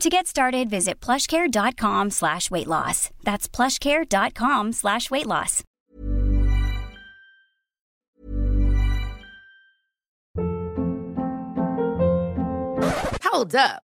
To 0.00 0.08
get 0.08 0.28
started, 0.28 0.70
visit 0.70 1.00
plushcare.com 1.00 2.10
slash 2.10 2.52
weight 2.52 2.68
loss. 2.68 3.10
That's 3.24 3.48
plushcare.com 3.48 4.72
slash 4.72 5.10
weight 5.10 5.26
loss. 5.26 5.64
Hold 13.24 13.56
up. 13.56 13.87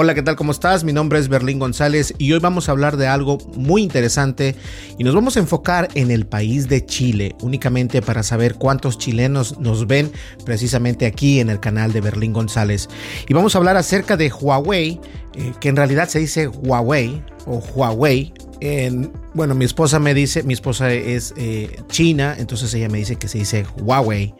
Hola, 0.00 0.14
¿qué 0.14 0.22
tal? 0.22 0.36
¿Cómo 0.36 0.52
estás? 0.52 0.84
Mi 0.84 0.92
nombre 0.92 1.18
es 1.18 1.26
Berlín 1.28 1.58
González 1.58 2.14
y 2.18 2.30
hoy 2.30 2.38
vamos 2.38 2.68
a 2.68 2.70
hablar 2.70 2.96
de 2.98 3.08
algo 3.08 3.38
muy 3.56 3.82
interesante 3.82 4.54
y 4.96 5.02
nos 5.02 5.12
vamos 5.12 5.36
a 5.36 5.40
enfocar 5.40 5.88
en 5.94 6.12
el 6.12 6.24
país 6.24 6.68
de 6.68 6.86
Chile, 6.86 7.34
únicamente 7.42 8.00
para 8.00 8.22
saber 8.22 8.54
cuántos 8.54 8.96
chilenos 8.96 9.58
nos 9.58 9.88
ven 9.88 10.12
precisamente 10.44 11.04
aquí 11.04 11.40
en 11.40 11.50
el 11.50 11.58
canal 11.58 11.92
de 11.92 12.00
Berlín 12.00 12.32
González. 12.32 12.88
Y 13.26 13.34
vamos 13.34 13.56
a 13.56 13.58
hablar 13.58 13.76
acerca 13.76 14.16
de 14.16 14.30
Huawei, 14.30 15.00
eh, 15.34 15.52
que 15.58 15.68
en 15.68 15.74
realidad 15.74 16.08
se 16.08 16.20
dice 16.20 16.46
Huawei 16.46 17.20
o 17.46 17.58
Huawei. 17.58 18.32
En, 18.60 19.10
bueno, 19.34 19.56
mi 19.56 19.64
esposa 19.64 19.98
me 19.98 20.14
dice, 20.14 20.44
mi 20.44 20.54
esposa 20.54 20.92
es 20.92 21.34
eh, 21.36 21.82
china, 21.88 22.36
entonces 22.38 22.72
ella 22.72 22.88
me 22.88 22.98
dice 22.98 23.16
que 23.16 23.26
se 23.26 23.38
dice 23.38 23.66
Huawei. 23.80 24.32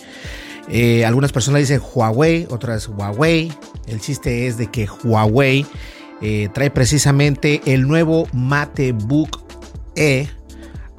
Eh, 0.71 1.05
algunas 1.05 1.33
personas 1.33 1.61
dicen 1.61 1.81
Huawei, 1.81 2.47
otras 2.51 2.89
Huawei. 2.89 3.53
El 3.87 4.01
chiste 4.01 4.47
es 4.47 4.59
de 4.59 4.67
que 4.67 4.87
Huawei 5.05 5.65
eh, 6.21 6.49
trae 6.53 6.71
precisamente 6.71 7.63
el 7.67 7.87
nuevo 7.89 8.29
MateBook 8.33 9.41
E 9.97 10.29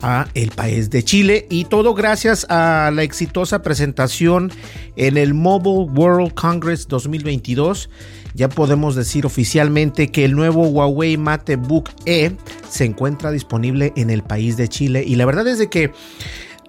a 0.01 0.27
el 0.33 0.51
país 0.51 0.89
de 0.89 1.03
Chile 1.03 1.45
y 1.49 1.65
todo 1.65 1.93
gracias 1.93 2.45
a 2.49 2.89
la 2.93 3.03
exitosa 3.03 3.61
presentación 3.61 4.51
en 4.95 5.17
el 5.17 5.33
Mobile 5.33 5.91
World 5.91 6.33
Congress 6.33 6.87
2022. 6.87 7.89
Ya 8.33 8.47
podemos 8.47 8.95
decir 8.95 9.25
oficialmente 9.25 10.09
que 10.09 10.23
el 10.23 10.35
nuevo 10.35 10.67
Huawei 10.67 11.17
MateBook 11.17 11.89
E 12.05 12.31
se 12.69 12.85
encuentra 12.85 13.31
disponible 13.31 13.91
en 13.95 14.09
el 14.09 14.23
país 14.23 14.55
de 14.55 14.67
Chile 14.67 15.03
y 15.05 15.15
la 15.15 15.25
verdad 15.25 15.47
es 15.47 15.59
de 15.59 15.69
que 15.69 15.91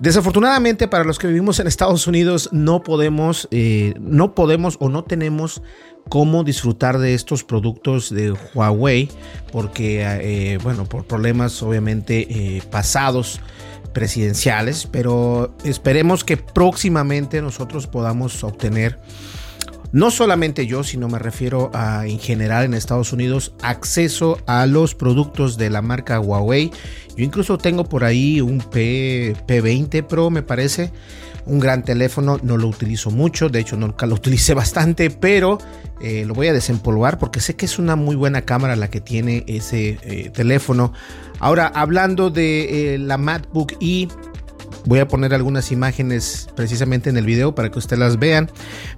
Desafortunadamente 0.00 0.88
para 0.88 1.04
los 1.04 1.18
que 1.18 1.26
vivimos 1.26 1.60
en 1.60 1.66
Estados 1.66 2.06
Unidos 2.06 2.48
no 2.52 2.82
podemos, 2.82 3.46
eh, 3.50 3.92
no 4.00 4.34
podemos 4.34 4.78
o 4.80 4.88
no 4.88 5.04
tenemos 5.04 5.62
cómo 6.08 6.42
disfrutar 6.42 6.98
de 6.98 7.12
estos 7.12 7.44
productos 7.44 8.08
de 8.08 8.34
Huawei 8.54 9.10
porque, 9.52 10.02
eh, 10.02 10.58
bueno, 10.62 10.86
por 10.86 11.04
problemas 11.04 11.62
obviamente 11.62 12.26
eh, 12.30 12.62
pasados 12.70 13.40
presidenciales, 13.92 14.88
pero 14.90 15.54
esperemos 15.64 16.24
que 16.24 16.38
próximamente 16.38 17.42
nosotros 17.42 17.86
podamos 17.86 18.42
obtener 18.42 18.98
no 19.92 20.10
solamente 20.10 20.66
yo, 20.66 20.84
sino 20.84 21.08
me 21.08 21.18
refiero 21.18 21.70
a 21.74 22.06
en 22.06 22.18
general 22.18 22.64
en 22.64 22.74
Estados 22.74 23.12
Unidos, 23.12 23.54
acceso 23.62 24.38
a 24.46 24.66
los 24.66 24.94
productos 24.94 25.56
de 25.56 25.70
la 25.70 25.82
marca 25.82 26.20
Huawei. 26.20 26.70
Yo 27.16 27.24
incluso 27.24 27.58
tengo 27.58 27.84
por 27.84 28.04
ahí 28.04 28.40
un 28.40 28.58
P, 28.58 29.34
P20 29.46 30.04
Pro, 30.06 30.30
me 30.30 30.42
parece. 30.42 30.92
Un 31.46 31.58
gran 31.58 31.84
teléfono, 31.84 32.38
no 32.42 32.56
lo 32.56 32.68
utilizo 32.68 33.10
mucho, 33.10 33.48
de 33.48 33.60
hecho 33.60 33.76
nunca 33.76 34.06
lo 34.06 34.14
utilicé 34.16 34.54
bastante, 34.54 35.10
pero 35.10 35.58
eh, 36.00 36.24
lo 36.26 36.34
voy 36.34 36.46
a 36.46 36.52
desempolvar 36.52 37.18
porque 37.18 37.40
sé 37.40 37.56
que 37.56 37.66
es 37.66 37.78
una 37.78 37.96
muy 37.96 38.14
buena 38.14 38.42
cámara 38.42 38.76
la 38.76 38.88
que 38.88 39.00
tiene 39.00 39.44
ese 39.48 39.98
eh, 40.02 40.30
teléfono. 40.30 40.92
Ahora, 41.40 41.66
hablando 41.66 42.30
de 42.30 42.94
eh, 42.94 42.98
la 42.98 43.18
MacBook 43.18 43.72
E, 43.80 44.08
Voy 44.86 44.98
a 44.98 45.08
poner 45.08 45.34
algunas 45.34 45.72
imágenes 45.72 46.48
precisamente 46.56 47.10
en 47.10 47.16
el 47.16 47.26
video 47.26 47.54
para 47.54 47.70
que 47.70 47.78
ustedes 47.78 48.00
las 48.00 48.18
vean. 48.18 48.50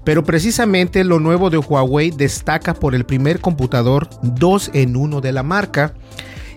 Pero 0.05 0.25
precisamente 0.25 1.05
lo 1.05 1.19
nuevo 1.21 1.51
de 1.51 1.59
Huawei 1.59 2.11
destaca 2.11 2.75
por 2.75 2.95
el 2.95 3.05
primer 3.05 3.41
computador 3.41 4.09
2 4.23 4.71
en 4.75 4.97
1 4.97 5.21
de 5.21 5.33
la 5.33 5.43
marca 5.43 5.95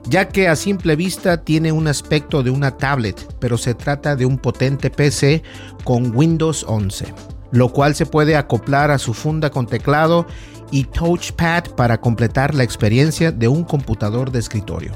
ya 0.07 0.27
que 0.29 0.47
a 0.47 0.55
simple 0.55 0.95
vista 0.95 1.43
tiene 1.43 1.71
un 1.71 1.87
aspecto 1.87 2.43
de 2.43 2.51
una 2.51 2.77
tablet, 2.77 3.27
pero 3.39 3.57
se 3.57 3.73
trata 3.73 4.15
de 4.15 4.25
un 4.25 4.37
potente 4.37 4.89
PC 4.89 5.43
con 5.83 6.15
Windows 6.15 6.65
11, 6.67 7.13
lo 7.51 7.69
cual 7.69 7.95
se 7.95 8.05
puede 8.05 8.35
acoplar 8.35 8.91
a 8.91 8.99
su 8.99 9.13
funda 9.13 9.49
con 9.49 9.65
teclado 9.65 10.27
y 10.71 10.85
touchpad 10.85 11.63
para 11.75 11.99
completar 11.99 12.53
la 12.53 12.63
experiencia 12.63 13.31
de 13.31 13.47
un 13.47 13.63
computador 13.63 14.31
de 14.31 14.39
escritorio. 14.39 14.93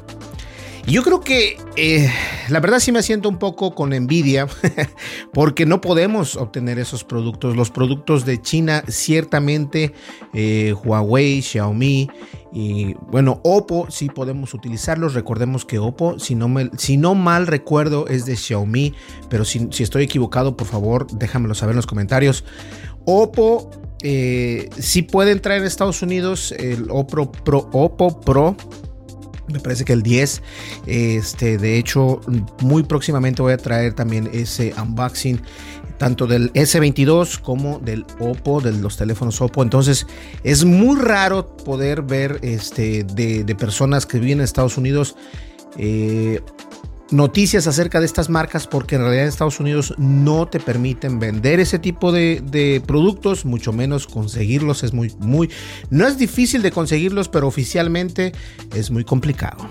Yo 0.89 1.03
creo 1.03 1.19
que 1.19 1.55
eh, 1.75 2.11
la 2.49 2.59
verdad 2.59 2.79
sí 2.79 2.91
me 2.91 3.03
siento 3.03 3.29
un 3.29 3.37
poco 3.37 3.75
con 3.75 3.93
envidia 3.93 4.47
porque 5.33 5.67
no 5.67 5.81
podemos 5.81 6.35
obtener 6.35 6.79
esos 6.79 7.03
productos. 7.03 7.55
Los 7.55 7.69
productos 7.69 8.25
de 8.25 8.41
China 8.41 8.83
ciertamente 8.87 9.93
eh, 10.33 10.73
Huawei, 10.83 11.43
Xiaomi 11.43 12.09
y 12.51 12.95
bueno, 13.11 13.39
Oppo 13.43 13.85
sí 13.91 14.09
podemos 14.09 14.55
utilizarlos. 14.55 15.13
Recordemos 15.13 15.63
que 15.63 15.77
Oppo, 15.77 16.17
si 16.17 16.33
no, 16.33 17.15
mal 17.15 17.45
recuerdo, 17.45 18.07
es 18.07 18.25
de 18.25 18.35
Xiaomi, 18.35 18.95
pero 19.29 19.45
si, 19.45 19.67
si 19.69 19.83
estoy 19.83 20.05
equivocado, 20.05 20.57
por 20.57 20.65
favor, 20.65 21.05
déjamelo 21.11 21.53
saber 21.53 21.73
en 21.73 21.77
los 21.77 21.87
comentarios. 21.87 22.43
Oppo 23.05 23.69
eh, 24.01 24.69
sí 24.79 25.03
puede 25.03 25.33
entrar 25.33 25.59
en 25.59 25.65
Estados 25.65 26.01
Unidos 26.01 26.51
el 26.53 26.87
Oppo 26.89 27.31
Pro, 27.31 27.69
Oppo 27.73 28.19
Pro 28.21 28.55
me 29.51 29.59
parece 29.59 29.85
que 29.85 29.93
el 29.93 30.03
10. 30.03 30.41
Este, 30.85 31.57
de 31.57 31.77
hecho, 31.77 32.21
muy 32.61 32.83
próximamente 32.83 33.41
voy 33.41 33.53
a 33.53 33.57
traer 33.57 33.93
también 33.93 34.29
ese 34.33 34.73
unboxing 34.81 35.41
tanto 35.99 36.25
del 36.25 36.51
S22 36.53 37.39
como 37.39 37.77
del 37.79 38.05
Oppo, 38.19 38.61
de 38.61 38.71
los 38.71 38.97
teléfonos 38.97 39.39
Oppo. 39.41 39.61
Entonces 39.61 40.07
es 40.43 40.65
muy 40.65 40.99
raro 40.99 41.55
poder 41.57 42.01
ver 42.01 42.39
este, 42.41 43.03
de, 43.03 43.55
personas 43.55 44.05
que 44.05 44.17
viven 44.19 44.39
en 44.39 44.45
Estados 44.45 44.77
Unidos 44.77 45.15
eh, 45.77 46.41
noticias 47.11 47.67
acerca 47.67 47.99
de 47.99 48.05
estas 48.05 48.29
marcas 48.29 48.67
porque 48.67 48.95
en 48.95 49.01
realidad 49.01 49.23
en 49.23 49.29
Estados 49.29 49.59
Unidos 49.59 49.93
no 49.97 50.47
te 50.47 50.59
permiten 50.59 51.19
vender 51.19 51.59
ese 51.59 51.79
tipo 51.79 52.11
de, 52.11 52.81
productos, 52.85 53.45
mucho 53.45 53.73
menos 53.73 54.07
conseguirlos 54.07 54.83
es 54.83 54.93
muy, 54.93 55.13
muy, 55.19 55.49
no 55.89 56.07
es 56.07 56.17
difícil 56.17 56.61
de 56.61 56.71
conseguirlos, 56.71 57.29
pero 57.29 57.47
oficialmente 57.47 58.33
es 58.75 58.91
muy 58.91 59.03
complicado. 59.03 59.67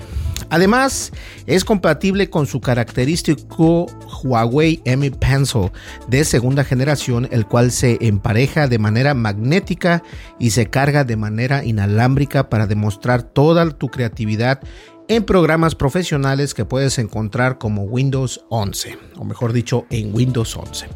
Además, 0.50 1.12
es 1.46 1.64
compatible 1.64 2.30
con 2.30 2.46
su 2.46 2.60
característico 2.60 3.86
Huawei 4.22 4.80
Mi 4.96 5.10
Pencil 5.10 5.70
de 6.08 6.24
segunda 6.24 6.64
generación, 6.64 7.28
el 7.30 7.46
cual 7.46 7.70
se 7.70 7.98
empareja 8.00 8.66
de 8.66 8.78
manera 8.78 9.14
magnética 9.14 10.02
y 10.38 10.50
se 10.50 10.66
carga 10.66 11.04
de 11.04 11.16
manera 11.16 11.64
inalámbrica 11.64 12.48
para 12.48 12.66
demostrar 12.66 13.22
toda 13.22 13.68
tu 13.70 13.88
creatividad 13.88 14.60
en 15.08 15.24
programas 15.24 15.74
profesionales 15.74 16.54
que 16.54 16.64
puedes 16.64 16.98
encontrar 16.98 17.58
como 17.58 17.82
Windows 17.82 18.44
11, 18.50 18.98
o 19.16 19.24
mejor 19.24 19.52
dicho, 19.52 19.86
en 19.90 20.14
Windows 20.14 20.56
11. 20.56 20.86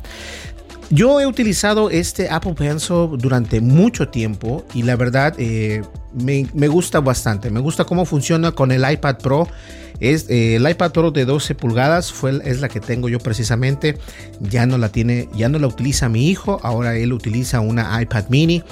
Yo 0.90 1.20
he 1.20 1.26
utilizado 1.26 1.88
este 1.88 2.28
Apple 2.28 2.52
Pencil 2.52 3.16
durante 3.16 3.62
mucho 3.62 4.08
tiempo 4.08 4.66
y 4.74 4.82
la 4.82 4.94
verdad 4.94 5.34
eh, 5.38 5.82
me, 6.12 6.68
gusta 6.68 7.00
bastante. 7.00 7.50
Me 7.50 7.60
gusta 7.60 7.86
cómo 7.86 8.04
funciona 8.04 8.52
con 8.52 8.72
el 8.72 8.84
iPad 8.90 9.16
Pro. 9.16 9.48
Es, 10.00 10.28
eh, 10.28 10.56
el 10.56 10.68
iPad 10.68 10.92
Pro 10.92 11.10
de 11.10 11.24
12 11.24 11.54
pulgadas 11.54 12.12
fue, 12.12 12.38
es 12.44 12.60
la 12.60 12.68
que 12.68 12.80
tengo 12.80 13.08
yo 13.08 13.20
precisamente. 13.20 13.96
Ya 14.38 14.66
no 14.66 14.76
la 14.76 14.90
tiene, 14.90 15.30
ya 15.34 15.48
no 15.48 15.58
la 15.58 15.66
utiliza 15.66 16.10
mi 16.10 16.28
hijo. 16.28 16.60
Ahora 16.62 16.94
él 16.94 17.14
utiliza 17.14 17.60
una 17.60 18.02
iPad 18.02 18.26
Mini. 18.28 18.62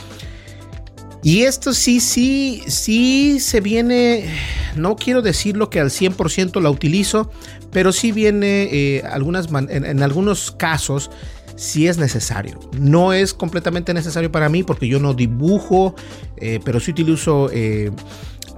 Y 1.23 1.43
esto 1.43 1.75
sí, 1.75 2.01
sí, 2.01 2.63
sí 2.67 3.41
se 3.41 3.61
viene, 3.61 4.35
no 4.77 4.97
quiero 4.97 5.21
decirlo 5.21 5.69
que 5.69 5.79
al 5.79 5.91
100% 5.91 6.61
la 6.63 6.71
utilizo, 6.71 7.31
pero 7.71 7.93
sí 7.93 8.11
viene 8.11 8.69
eh, 8.73 9.03
algunas, 9.11 9.49
en, 9.69 10.03
algunos 10.03 10.51
casos 10.51 11.11
sí 11.57 11.89
es 11.89 11.99
necesario. 11.99 12.59
No 12.79 13.13
es 13.13 13.35
completamente 13.35 13.93
necesario 13.93 14.33
para 14.33 14.49
mí 14.49 14.63
porque 14.63 14.89
yo 14.89 14.99
no 14.99 15.13
dibujo, 15.13 15.95
eh, 16.39 16.59
pero 16.65 16.81
sí 16.81 16.93
utilizo 16.93 17.51
eh, 17.53 17.91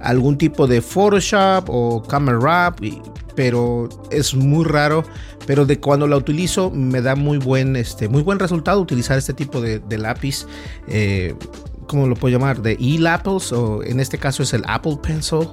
algún 0.01 0.37
tipo 0.37 0.65
de 0.65 0.81
Photoshop 0.81 1.65
o 1.67 2.01
Camera 2.03 2.37
Wrap, 2.37 2.79
pero 3.35 3.89
es 4.09 4.33
muy 4.35 4.63
raro. 4.63 5.03
Pero 5.45 5.65
de 5.65 5.77
cuando 5.77 6.07
la 6.07 6.15
utilizo 6.15 6.71
me 6.71 7.01
da 7.01 7.15
muy 7.15 7.37
buen, 7.37 7.75
este, 7.75 8.07
muy 8.07 8.21
buen 8.21 8.39
resultado 8.39 8.79
utilizar 8.79 9.17
este 9.17 9.33
tipo 9.33 9.59
de, 9.59 9.79
de 9.79 9.97
lápiz. 9.97 10.47
¿Cómo 11.87 12.07
lo 12.07 12.15
puedo 12.15 12.37
llamar? 12.37 12.61
De 12.61 12.73
e-Apples 12.79 13.51
o 13.51 13.83
en 13.83 13.99
este 13.99 14.17
caso 14.17 14.43
es 14.43 14.53
el 14.53 14.63
Apple 14.67 14.97
Pencil. 15.01 15.47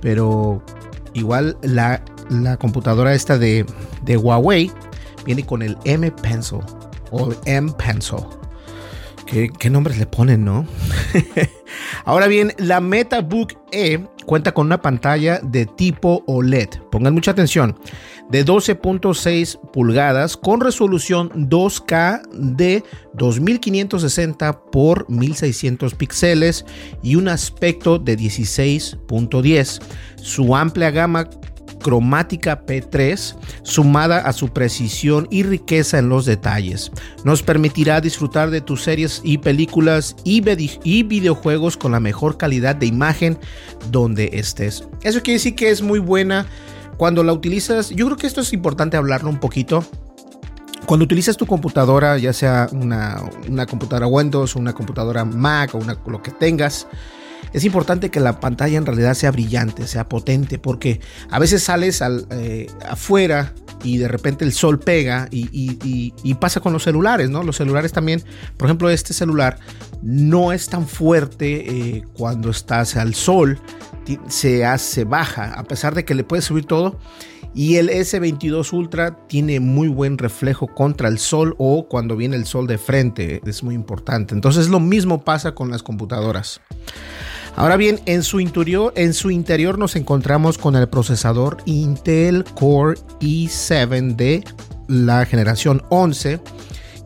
Pero 0.00 0.62
igual 1.12 1.56
la, 1.62 2.02
la 2.30 2.56
computadora 2.56 3.14
esta 3.14 3.38
de, 3.38 3.66
de, 4.02 4.16
Huawei 4.16 4.70
viene 5.24 5.44
con 5.44 5.62
el 5.62 5.76
M 5.84 6.10
Pencil 6.10 6.60
o 7.10 7.32
M 7.44 7.72
Pencil. 7.72 8.18
¿Qué, 9.30 9.70
nombres 9.70 9.96
le 9.96 10.06
ponen, 10.06 10.44
no? 10.44 10.66
Ahora 12.04 12.26
bien, 12.26 12.52
la 12.58 12.80
MetaBook 12.80 13.52
E 13.70 14.04
cuenta 14.26 14.50
con 14.50 14.66
una 14.66 14.82
pantalla 14.82 15.38
de 15.38 15.66
tipo 15.66 16.24
OLED. 16.26 16.68
Pongan 16.90 17.14
mucha 17.14 17.30
atención. 17.30 17.78
De 18.28 18.44
12.6 18.44 19.60
pulgadas 19.72 20.36
con 20.36 20.60
resolución 20.60 21.30
2K 21.48 22.28
de 22.32 22.82
2560 23.14 24.64
por 24.72 25.08
1600 25.08 25.94
píxeles 25.94 26.64
y 27.00 27.14
un 27.14 27.28
aspecto 27.28 28.00
de 28.00 28.18
16.10. 28.18 29.80
Su 30.16 30.56
amplia 30.56 30.90
gama 30.90 31.30
cromática 31.82 32.64
P3 32.66 33.36
sumada 33.62 34.18
a 34.18 34.32
su 34.32 34.48
precisión 34.48 35.28
y 35.30 35.42
riqueza 35.42 35.98
en 35.98 36.08
los 36.08 36.26
detalles. 36.26 36.90
Nos 37.24 37.42
permitirá 37.42 38.00
disfrutar 38.00 38.50
de 38.50 38.60
tus 38.60 38.82
series 38.82 39.20
y 39.24 39.38
películas 39.38 40.16
y, 40.24 40.40
videojuegos 40.40 41.76
con 41.76 41.92
la 41.92 42.00
mejor 42.00 42.36
calidad 42.36 42.76
de 42.76 42.86
imagen 42.86 43.38
donde 43.90 44.30
estés. 44.32 44.86
Eso 45.02 45.22
quiere 45.22 45.38
decir 45.38 45.54
que 45.54 45.70
es 45.70 45.82
muy 45.82 45.98
buena 45.98 46.46
cuando 46.96 47.22
la 47.22 47.32
utilizas. 47.32 47.90
Yo 47.90 48.06
creo 48.06 48.16
que 48.16 48.26
esto 48.26 48.40
es 48.40 48.52
importante 48.52 48.96
hablarlo 48.96 49.30
un 49.30 49.40
poquito. 49.40 49.84
Cuando 50.86 51.04
utilizas 51.04 51.36
tu 51.36 51.46
computadora, 51.46 52.18
ya 52.18 52.32
sea 52.32 52.68
una, 52.72 53.22
una 53.48 53.66
computadora 53.66 54.06
Windows, 54.06 54.56
una 54.56 54.72
computadora 54.72 55.24
Mac 55.24 55.74
o 55.74 55.78
una, 55.78 55.96
lo 56.06 56.22
que 56.22 56.30
tengas, 56.32 56.86
es 57.52 57.64
importante 57.64 58.10
que 58.10 58.20
la 58.20 58.40
pantalla 58.40 58.78
en 58.78 58.86
realidad 58.86 59.14
sea 59.14 59.30
brillante, 59.30 59.86
sea 59.86 60.08
potente, 60.08 60.58
porque 60.58 61.00
a 61.30 61.38
veces 61.38 61.62
sales 61.62 62.02
al, 62.02 62.26
eh, 62.30 62.68
afuera 62.88 63.52
y 63.82 63.98
de 63.98 64.08
repente 64.08 64.44
el 64.44 64.52
sol 64.52 64.78
pega 64.78 65.28
y, 65.30 66.34
pasa 66.34 66.60
con 66.60 66.72
los 66.72 66.84
celulares, 66.84 67.28
¿no? 67.28 67.42
Los 67.42 67.56
celulares 67.56 67.92
también, 67.92 68.22
por 68.56 68.68
ejemplo, 68.68 68.88
este 68.88 69.12
celular 69.12 69.58
no 70.02 70.52
es 70.52 70.68
tan 70.68 70.86
fuerte 70.86 71.96
eh, 71.96 72.04
cuando 72.14 72.50
estás 72.50 72.96
al 72.96 73.14
sol, 73.14 73.58
se 74.28 74.64
hace 74.64 75.04
baja, 75.04 75.52
a 75.52 75.64
pesar 75.64 75.94
de 75.94 76.04
que 76.04 76.14
le 76.14 76.24
puedes 76.24 76.44
subir 76.44 76.64
todo. 76.64 76.98
Y 77.52 77.76
el 77.76 77.90
S22 77.90 78.72
Ultra 78.72 79.26
tiene 79.26 79.58
muy 79.58 79.88
buen 79.88 80.18
reflejo 80.18 80.68
contra 80.68 81.08
el 81.08 81.18
sol 81.18 81.56
o 81.58 81.88
cuando 81.88 82.16
viene 82.16 82.36
el 82.36 82.46
sol 82.46 82.66
de 82.66 82.78
frente, 82.78 83.40
es 83.44 83.62
muy 83.62 83.74
importante. 83.74 84.34
Entonces 84.34 84.68
lo 84.68 84.78
mismo 84.78 85.24
pasa 85.24 85.52
con 85.52 85.70
las 85.70 85.82
computadoras. 85.82 86.60
Ahora 87.56 87.76
bien, 87.76 88.00
en 88.06 88.22
su 88.22 88.40
interior, 88.40 88.92
en 88.96 89.12
su 89.12 89.30
interior 89.30 89.78
nos 89.78 89.96
encontramos 89.96 90.56
con 90.56 90.76
el 90.76 90.88
procesador 90.88 91.58
Intel 91.66 92.44
Core 92.44 92.98
i7 93.20 94.16
de 94.16 94.44
la 94.88 95.26
generación 95.26 95.82
11 95.90 96.40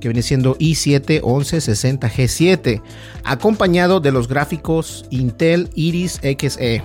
que 0.04 0.08
viene 0.08 0.22
siendo 0.22 0.56
i7 0.58 1.22
1160G7, 1.22 2.82
acompañado 3.24 4.00
de 4.00 4.12
los 4.12 4.28
gráficos 4.28 5.06
Intel 5.08 5.70
Iris 5.74 6.20
Xe, 6.20 6.82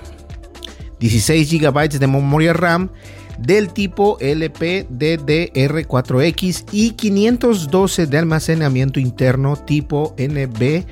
16 1.01 1.51
GB 1.51 2.00
de 2.00 2.08
memoria 2.08 2.54
RAM 2.54 2.89
del 3.38 3.74
tipo 3.74 4.18
LPDDR4X 4.20 6.63
y 6.72 6.92
512 6.92 8.08
de 8.08 8.18
almacenamiento 8.18 9.01
interno 9.01 9.58
tipo 9.58 10.16
NB 10.18 10.86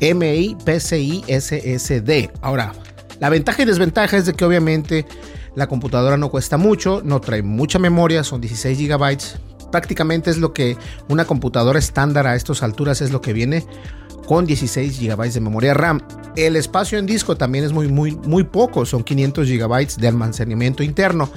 MI, 0.00 0.56
PCI, 0.64 1.24
SSD. 1.28 2.30
Ahora, 2.40 2.72
la 3.20 3.28
ventaja 3.30 3.62
y 3.62 3.64
desventaja 3.64 4.16
es 4.16 4.26
de 4.26 4.34
que 4.34 4.44
obviamente 4.44 5.06
la 5.54 5.66
computadora 5.66 6.16
no 6.16 6.30
cuesta 6.30 6.56
mucho, 6.56 7.00
no 7.04 7.20
trae 7.20 7.42
mucha 7.42 7.78
memoria, 7.78 8.24
son 8.24 8.40
16 8.40 8.78
GB. 8.78 9.18
Prácticamente 9.70 10.30
es 10.30 10.38
lo 10.38 10.52
que 10.52 10.76
una 11.08 11.24
computadora 11.24 11.78
estándar 11.78 12.26
a 12.26 12.34
estas 12.34 12.62
alturas 12.62 13.00
es 13.00 13.10
lo 13.10 13.20
que 13.20 13.32
viene 13.32 13.64
con 14.26 14.46
16 14.46 15.00
GB 15.00 15.32
de 15.32 15.40
memoria 15.40 15.74
RAM. 15.74 16.00
El 16.36 16.56
espacio 16.56 16.98
en 16.98 17.06
disco 17.06 17.36
también 17.36 17.64
es 17.64 17.72
muy, 17.72 17.88
muy, 17.88 18.16
muy 18.16 18.44
poco, 18.44 18.86
son 18.86 19.04
500 19.04 19.48
GB 19.48 19.96
de 19.98 20.08
almacenamiento 20.08 20.82
interno. 20.82 21.30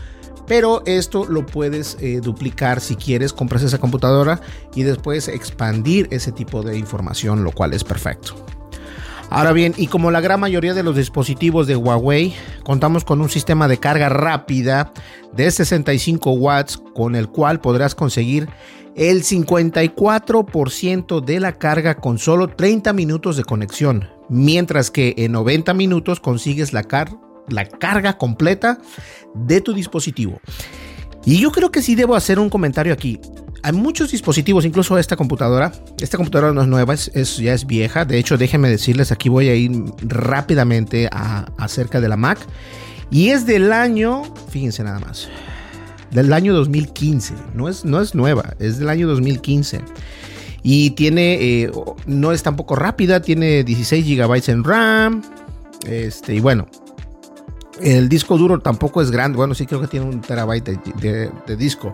Pero 0.48 0.82
esto 0.86 1.26
lo 1.26 1.46
puedes 1.46 1.98
eh, 2.00 2.22
duplicar 2.22 2.80
si 2.80 2.96
quieres, 2.96 3.34
compras 3.34 3.64
esa 3.64 3.78
computadora 3.78 4.40
y 4.74 4.84
después 4.84 5.28
expandir 5.28 6.08
ese 6.12 6.32
tipo 6.32 6.64
de 6.64 6.78
información, 6.78 7.44
lo 7.44 7.52
cual 7.52 7.74
es 7.74 7.84
perfecto. 7.84 8.36
Ahora 9.30 9.52
bien, 9.52 9.74
y 9.76 9.88
como 9.88 10.10
la 10.10 10.22
gran 10.22 10.40
mayoría 10.40 10.74
de 10.74 10.84
los 10.84 10.96
dispositivos 10.96 11.68
de 11.68 11.76
Huawei, 11.76 12.34
contamos 12.64 13.04
con 13.04 13.20
un 13.20 13.30
sistema 13.30 13.68
de 13.68 13.78
carga 13.78 14.08
rápida 14.08 14.94
de 15.34 15.52
65 15.52 16.32
watts 16.32 16.82
con 16.96 17.16
el 17.16 17.28
cual 17.28 17.60
podrás 17.60 17.94
conseguir 17.94 18.48
el 18.96 19.24
54% 19.24 21.24
de 21.24 21.40
la 21.42 21.54
carga 21.54 21.96
con 21.96 22.18
solo 22.18 22.48
30 22.48 22.94
minutos 22.94 23.36
de 23.36 23.44
conexión, 23.44 24.10
mientras 24.30 24.92
que 24.92 25.14
en 25.18 25.34
90 25.34 25.74
minutos 25.74 26.22
consigues 26.22 26.72
la, 26.72 26.84
la 27.50 27.66
carga 27.66 28.18
completa 28.18 28.80
de 29.34 29.62
tu 29.62 29.74
dispositivo. 29.74 30.40
Y 31.26 31.40
yo 31.40 31.52
creo 31.52 31.72
que 31.72 31.82
sí 31.82 31.96
debo 31.96 32.16
hacer 32.16 32.40
un 32.40 32.50
comentario 32.50 32.94
aquí. 32.94 33.20
Hay 33.64 33.74
muchos 33.74 34.12
dispositivos, 34.12 34.66
incluso 34.66 34.98
esta 34.98 35.16
computadora. 35.16 35.72
Esta 36.00 36.18
computadora 36.18 36.54
no 36.54 36.62
es 36.62 36.68
nueva, 36.68 36.94
es, 36.94 37.38
ya 37.38 37.54
es 37.54 37.66
vieja. 37.66 38.06
De 38.06 38.18
hecho, 38.18 38.38
déjenme 38.38 38.70
decirles, 38.70 39.12
aquí 39.12 39.28
voy 39.30 39.50
a 39.50 39.56
ir 39.56 39.72
rápidamente 40.04 41.10
acerca 41.12 42.00
de 42.00 42.08
la 42.08 42.16
Mac. 42.16 42.40
Y 43.10 43.30
es 43.30 43.46
del 43.46 43.74
año, 43.74 44.24
fíjense 44.50 44.84
nada 44.84 45.00
más, 45.00 45.28
del 46.12 46.32
año 46.32 46.54
2015. 46.54 47.34
No 47.56 47.68
es, 47.68 47.84
no 47.84 48.00
es 48.00 48.16
nueva, 48.16 48.54
es 48.60 48.80
del 48.80 48.90
año 48.90 49.08
2015. 49.08 49.82
Y 50.64 50.92
tiene, 50.92 51.36
eh, 51.36 51.72
no 52.06 52.32
es 52.32 52.44
tampoco 52.44 52.76
rápida, 52.76 53.22
tiene 53.22 53.64
16 53.64 54.06
GB 54.06 54.50
en 54.50 54.64
RAM. 54.64 55.24
Este, 55.86 56.36
y 56.36 56.40
bueno, 56.40 56.68
el 57.82 58.10
disco 58.10 58.38
duro 58.38 58.60
tampoco 58.60 59.02
es 59.02 59.12
grande. 59.12 59.38
Bueno, 59.38 59.54
sí 59.54 59.66
creo 59.66 59.82
que 59.82 59.88
tiene 59.88 60.06
un 60.06 60.22
terabyte 60.22 60.80
de 60.96 61.56
disco. 61.58 61.94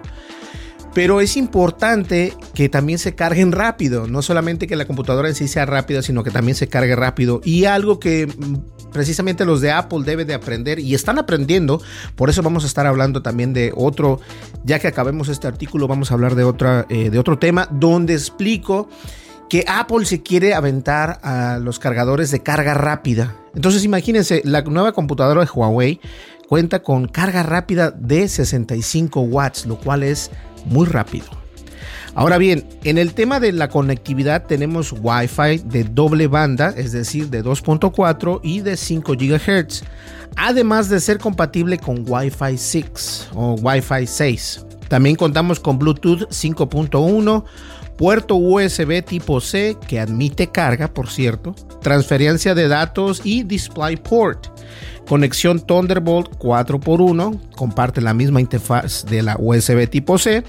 Pero 0.93 1.21
es 1.21 1.37
importante 1.37 2.33
que 2.53 2.69
también 2.69 2.99
se 2.99 3.15
carguen 3.15 3.51
rápido, 3.51 4.05
no 4.05 4.21
solamente 4.21 4.67
que 4.67 4.75
la 4.75 4.85
computadora 4.85 5.27
en 5.27 5.33
sí 5.33 5.47
sea 5.47 5.65
rápida, 5.65 6.03
sino 6.03 6.23
que 6.23 6.29
también 6.29 6.55
se 6.55 6.67
cargue 6.67 6.95
rápido. 6.95 7.41
Y 7.43 7.65
algo 7.65 7.99
que 7.99 8.27
mm, 8.27 8.91
precisamente 8.91 9.43
los 9.43 9.59
de 9.59 9.71
Apple 9.71 10.01
deben 10.05 10.27
de 10.27 10.35
aprender 10.35 10.77
y 10.77 10.93
están 10.93 11.17
aprendiendo, 11.17 11.81
por 12.15 12.29
eso 12.29 12.43
vamos 12.43 12.63
a 12.63 12.67
estar 12.67 12.85
hablando 12.85 13.23
también 13.23 13.53
de 13.53 13.73
otro, 13.75 14.19
ya 14.65 14.77
que 14.77 14.87
acabemos 14.87 15.29
este 15.29 15.47
artículo, 15.47 15.87
vamos 15.87 16.11
a 16.11 16.13
hablar 16.13 16.35
de, 16.35 16.43
otra, 16.43 16.85
eh, 16.89 17.09
de 17.09 17.17
otro 17.17 17.39
tema 17.39 17.67
donde 17.71 18.13
explico 18.13 18.87
que 19.53 19.63
Apple 19.67 20.03
se 20.05 20.23
quiere 20.23 20.55
aventar 20.55 21.19
a 21.21 21.59
los 21.59 21.77
cargadores 21.77 22.31
de 22.31 22.39
carga 22.39 22.73
rápida. 22.73 23.35
Entonces 23.53 23.83
imagínense, 23.83 24.41
la 24.45 24.63
nueva 24.63 24.93
computadora 24.93 25.41
de 25.41 25.49
Huawei 25.53 26.01
cuenta 26.49 26.81
con 26.81 27.07
carga 27.07 27.43
rápida 27.43 27.91
de 27.91 28.27
65 28.27 29.21
watts, 29.21 29.67
lo 29.67 29.77
cual 29.77 30.01
es 30.01 30.31
muy 30.65 30.87
rápido. 30.87 31.27
Ahora 32.15 32.39
bien, 32.39 32.67
en 32.83 32.97
el 32.97 33.13
tema 33.13 33.39
de 33.39 33.51
la 33.51 33.69
conectividad 33.69 34.47
tenemos 34.47 34.91
Wi-Fi 34.91 35.59
de 35.65 35.83
doble 35.83 36.25
banda, 36.25 36.73
es 36.75 36.91
decir, 36.91 37.29
de 37.29 37.43
2.4 37.43 38.39
y 38.41 38.61
de 38.61 38.75
5 38.75 39.13
GHz, 39.13 39.83
además 40.35 40.89
de 40.89 40.99
ser 40.99 41.19
compatible 41.19 41.77
con 41.77 42.03
Wi-Fi 42.09 42.57
6 42.57 43.27
o 43.35 43.53
Wi-Fi 43.61 44.07
6. 44.07 44.65
También 44.87 45.15
contamos 45.15 45.59
con 45.59 45.77
Bluetooth 45.77 46.27
5.1, 46.29 47.43
puerto 47.97 48.35
USB 48.35 49.03
tipo 49.03 49.39
C 49.41 49.77
que 49.87 49.99
admite 49.99 50.47
carga, 50.47 50.93
por 50.93 51.09
cierto, 51.09 51.55
transferencia 51.81 52.55
de 52.55 52.67
datos 52.67 53.21
y 53.23 53.43
DisplayPort. 53.43 54.47
Conexión 55.07 55.59
Thunderbolt 55.59 56.37
4x1, 56.37 57.51
comparte 57.51 58.01
la 58.01 58.13
misma 58.13 58.39
interfaz 58.39 59.05
de 59.05 59.21
la 59.21 59.35
USB 59.37 59.89
tipo 59.89 60.17
C 60.17 60.43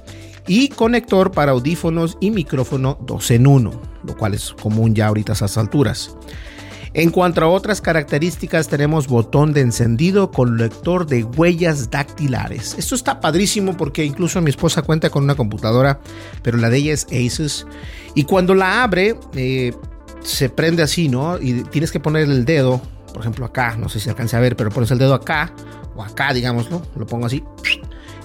y 0.46 0.68
conector 0.68 1.32
para 1.32 1.52
audífonos 1.52 2.16
y 2.20 2.30
micrófono 2.30 2.98
2 3.06 3.30
en 3.32 3.46
1, 3.46 3.70
lo 4.04 4.16
cual 4.16 4.34
es 4.34 4.52
común 4.52 4.94
ya 4.94 5.08
ahorita 5.08 5.32
a 5.32 5.34
esas 5.34 5.58
alturas. 5.58 6.16
En 6.94 7.10
cuanto 7.10 7.42
a 7.42 7.48
otras 7.48 7.80
características, 7.80 8.68
tenemos 8.68 9.08
botón 9.08 9.52
de 9.52 9.60
encendido 9.60 10.30
con 10.30 10.56
lector 10.56 11.06
de 11.06 11.24
huellas 11.24 11.90
dactilares. 11.90 12.76
Esto 12.78 12.94
está 12.94 13.20
padrísimo 13.20 13.76
porque 13.76 14.04
incluso 14.04 14.40
mi 14.40 14.50
esposa 14.50 14.82
cuenta 14.82 15.10
con 15.10 15.24
una 15.24 15.34
computadora, 15.34 16.00
pero 16.42 16.56
la 16.56 16.70
de 16.70 16.78
ella 16.78 16.92
es 16.92 17.06
Asus. 17.12 17.66
Y 18.14 18.24
cuando 18.24 18.54
la 18.54 18.84
abre, 18.84 19.16
eh, 19.34 19.74
se 20.22 20.48
prende 20.48 20.82
así, 20.82 21.08
¿no? 21.08 21.38
Y 21.38 21.64
tienes 21.64 21.90
que 21.90 22.00
poner 22.00 22.30
el 22.30 22.44
dedo 22.44 22.80
por 23.14 23.22
ejemplo 23.22 23.46
acá, 23.46 23.76
no 23.78 23.88
sé 23.88 24.00
si 24.00 24.10
alcance 24.10 24.36
a 24.36 24.40
ver, 24.40 24.56
pero 24.56 24.70
pones 24.70 24.90
el 24.90 24.98
dedo 24.98 25.14
acá 25.14 25.52
o 25.94 26.02
acá, 26.02 26.34
digámoslo, 26.34 26.82
lo 26.96 27.06
pongo 27.06 27.26
así 27.26 27.44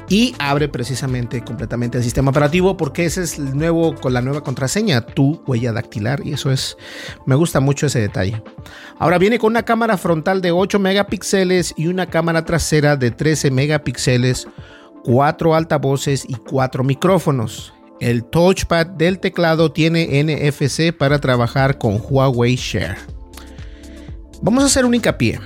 y 0.09 0.35
abre 0.39 0.67
precisamente 0.67 1.43
completamente 1.43 1.99
el 1.99 2.03
sistema 2.03 2.31
operativo 2.31 2.75
porque 2.75 3.05
ese 3.05 3.23
es 3.23 3.37
el 3.37 3.55
nuevo 3.55 3.95
con 3.95 4.13
la 4.13 4.21
nueva 4.21 4.41
contraseña, 4.41 5.01
tu 5.01 5.41
huella 5.45 5.71
dactilar 5.71 6.25
y 6.25 6.33
eso 6.33 6.51
es 6.51 6.75
me 7.27 7.35
gusta 7.35 7.59
mucho 7.59 7.85
ese 7.85 7.99
detalle. 7.99 8.41
Ahora 8.97 9.19
viene 9.19 9.37
con 9.37 9.51
una 9.51 9.63
cámara 9.63 9.97
frontal 9.97 10.41
de 10.41 10.51
8 10.51 10.79
megapíxeles 10.79 11.75
y 11.77 11.87
una 11.87 12.07
cámara 12.07 12.43
trasera 12.43 12.97
de 12.97 13.11
13 13.11 13.51
megapíxeles, 13.51 14.47
cuatro 15.03 15.53
altavoces 15.53 16.25
y 16.27 16.33
cuatro 16.33 16.83
micrófonos. 16.83 17.73
El 17.99 18.23
touchpad 18.23 18.87
del 18.87 19.19
teclado 19.19 19.71
tiene 19.71 20.23
NFC 20.23 20.91
para 20.97 21.19
trabajar 21.19 21.77
con 21.77 22.01
Huawei 22.01 22.55
Share. 22.55 22.97
Vamos 24.41 24.63
a 24.63 24.67
hacer 24.67 24.85
un 24.85 24.95
hincapié. 24.95 25.39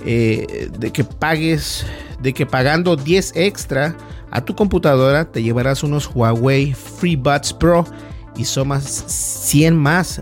eh, 0.06 0.70
de 0.78 0.92
que 0.92 1.04
pagues, 1.04 1.86
de 2.22 2.34
que 2.34 2.46
pagando 2.46 2.96
10 2.96 3.34
extra 3.36 3.96
a 4.32 4.42
tu 4.42 4.56
computadora 4.56 5.32
te 5.32 5.44
llevarás 5.44 5.84
unos 5.84 6.10
Huawei 6.14 6.74
FreeBuds 6.74 7.54
Pro 7.54 7.86
y 8.36 8.46
sumas 8.46 8.84
100 8.84 9.78
más. 9.78 10.22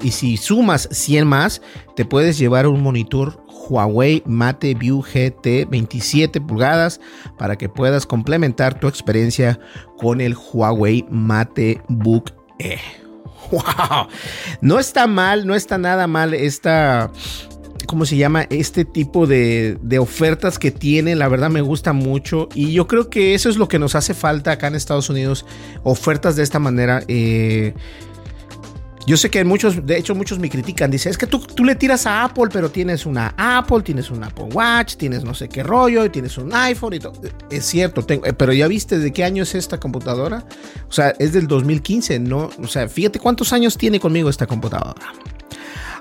Y 0.00 0.12
si 0.12 0.36
sumas 0.36 0.88
100 0.92 1.26
más, 1.26 1.62
te 1.96 2.04
puedes 2.04 2.38
llevar 2.38 2.66
un 2.66 2.82
monitor 2.82 3.42
Huawei 3.68 4.22
Mate 4.26 4.74
View 4.74 5.02
GT 5.02 5.68
27 5.68 6.40
pulgadas 6.40 7.00
para 7.36 7.56
que 7.56 7.68
puedas 7.68 8.06
complementar 8.06 8.78
tu 8.78 8.86
experiencia 8.86 9.58
con 9.96 10.20
el 10.20 10.36
Huawei 10.36 11.04
Mate 11.10 11.82
Book 11.88 12.32
E. 12.58 12.78
¡Wow! 13.50 14.08
No 14.60 14.78
está 14.78 15.06
mal, 15.06 15.46
no 15.46 15.54
está 15.54 15.78
nada 15.78 16.06
mal 16.06 16.34
esta 16.34 17.10
¿cómo 17.88 18.04
se 18.04 18.16
llama? 18.16 18.42
Este 18.50 18.84
tipo 18.84 19.26
de, 19.26 19.78
ofertas 19.98 20.58
que 20.58 20.70
tiene, 20.70 21.16
la 21.16 21.26
verdad 21.26 21.50
me 21.50 21.62
gusta 21.62 21.92
mucho 21.92 22.48
y 22.54 22.72
yo 22.72 22.86
creo 22.86 23.10
que 23.10 23.34
eso 23.34 23.48
es 23.48 23.56
lo 23.56 23.66
que 23.66 23.80
nos 23.80 23.96
hace 23.96 24.14
falta 24.14 24.52
acá 24.52 24.68
en 24.68 24.76
Estados 24.76 25.10
Unidos, 25.10 25.44
ofertas 25.82 26.36
de 26.36 26.44
esta 26.44 26.60
manera. 26.60 27.02
Eh, 27.08 27.74
yo 29.06 29.16
sé 29.16 29.30
que 29.30 29.42
muchos, 29.42 29.86
de 29.86 29.96
hecho 29.96 30.14
muchos 30.14 30.38
me 30.38 30.50
critican, 30.50 30.90
dice, 30.90 31.08
es 31.08 31.16
que 31.16 31.26
tú, 31.26 31.38
tú, 31.38 31.64
le 31.64 31.74
tiras 31.76 32.06
a 32.06 32.24
Apple, 32.24 32.48
pero 32.52 32.70
tienes 32.70 33.06
una 33.06 33.34
Apple, 33.38 33.80
tienes 33.80 34.10
un 34.10 34.22
Apple 34.22 34.48
Watch, 34.52 34.96
tienes 34.96 35.24
no 35.24 35.32
sé 35.32 35.48
qué 35.48 35.62
rollo, 35.62 36.04
y 36.04 36.10
tienes 36.10 36.36
un 36.36 36.54
iPhone 36.54 36.92
y 36.92 36.98
todo. 36.98 37.14
Es 37.50 37.64
cierto, 37.64 38.02
tengo, 38.02 38.26
eh, 38.26 38.34
pero 38.34 38.52
ya 38.52 38.68
viste 38.68 38.98
de 38.98 39.10
qué 39.10 39.24
año 39.24 39.44
es 39.44 39.54
esta 39.54 39.80
computadora. 39.80 40.44
O 40.90 40.92
sea, 40.92 41.14
es 41.18 41.32
del 41.32 41.46
2015, 41.46 42.18
¿no? 42.18 42.50
O 42.62 42.66
sea, 42.66 42.86
fíjate 42.86 43.18
cuántos 43.18 43.54
años 43.54 43.78
tiene 43.78 43.98
conmigo 43.98 44.28
esta 44.28 44.46
computadora. 44.46 45.14